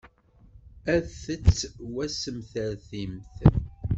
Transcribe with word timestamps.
Ad 0.93 1.05
tettwassemsertimt. 1.21 3.35